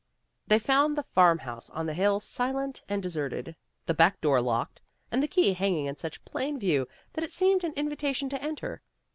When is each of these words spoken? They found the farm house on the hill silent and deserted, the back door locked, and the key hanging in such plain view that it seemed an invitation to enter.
They 0.47 0.57
found 0.57 0.97
the 0.97 1.03
farm 1.03 1.37
house 1.37 1.69
on 1.69 1.85
the 1.85 1.93
hill 1.93 2.19
silent 2.19 2.81
and 2.89 3.03
deserted, 3.03 3.55
the 3.85 3.93
back 3.93 4.19
door 4.19 4.41
locked, 4.41 4.81
and 5.11 5.21
the 5.21 5.27
key 5.27 5.53
hanging 5.53 5.85
in 5.85 5.95
such 5.95 6.25
plain 6.25 6.57
view 6.59 6.87
that 7.13 7.23
it 7.23 7.31
seemed 7.31 7.63
an 7.63 7.73
invitation 7.73 8.27
to 8.29 8.41
enter. 8.43 8.81